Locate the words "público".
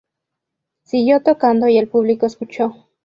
1.87-2.25